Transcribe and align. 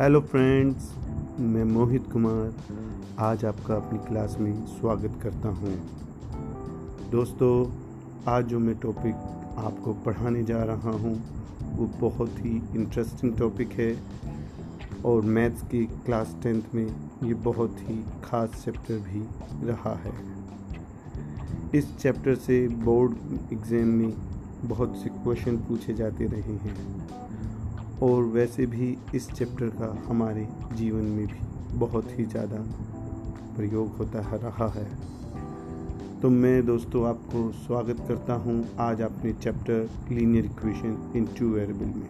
Hello 0.00 0.20
friends 0.20 0.92
मैं 1.38 1.64
मोहित 1.64 2.04
कुमार 2.12 3.16
आज 3.18 3.44
आपका 3.44 3.74
अपनी 3.74 3.98
क्लास 3.98 4.36
में 4.40 4.66
स्वागत 4.66 5.18
करता 5.22 5.48
हूँ। 5.48 5.72
दोस्तों, 7.10 7.50
आज 8.28 8.44
जो 8.44 8.58
मैं 8.58 8.74
टॉपिक 8.78 9.14
आपको 9.58 9.92
पढ़ाने 10.06 10.42
जा 10.42 10.62
रहा 10.64 10.90
हूँ, 10.90 11.12
वो 11.76 11.90
बहुत 12.00 12.38
ही 12.38 12.56
इंटरेस्टिंग 12.76 13.36
टॉपिक 13.38 13.72
है 13.72 13.92
और 15.04 15.22
मैथ्स 15.36 15.62
की 15.62 15.84
क्लास 16.06 16.34
टेंथ 16.42 16.74
में 16.74 16.86
ये 17.24 17.34
बहुत 17.44 17.76
ही 17.80 18.02
ख़ास 18.24 18.62
चैप्टर 18.64 18.98
भी 19.10 19.22
रहा 19.66 19.94
है। 20.04 20.14
इस 21.74 21.96
चैप्टर 21.96 22.34
से 22.46 22.66
बोर्ड 22.84 23.12
एग्ज़ाम 23.52 23.94
में 23.98 24.12
बहुत 24.64 24.96
से 24.96 25.10
क्वेश्चन 25.22 25.56
पूछे 25.68 25.94
जाते 25.94 26.26
रहे 26.26 26.56
हैं। 26.64 26.76
और 28.02 28.22
वैसे 28.22 28.66
भी 28.66 28.96
इस 29.14 29.30
चैप्टर 29.30 29.68
का 29.68 30.04
हमारे 30.08 30.46
जीवन 30.76 31.02
में 31.02 31.26
भी 31.26 31.78
बहुत 31.78 32.18
ही 32.18 32.24
ज़्यादा 32.24 32.56
प्रयोग 33.56 33.96
होता 33.96 34.22
है, 34.22 34.38
रहा 34.38 34.68
है। 34.68 34.86
तो 36.22 36.30
मैं 36.30 36.66
दोस्तों 36.66 37.06
आपको 37.08 37.50
स्वागत 37.52 38.04
करता 38.08 38.34
हूँ 38.34 38.64
आज 38.78 39.00
अपने 39.00 39.32
chapter 39.32 39.90
linear 40.10 40.44
equation 40.44 41.12
in 41.16 41.26
two 41.38 41.48
variable 41.48 41.86
में। 41.86 42.08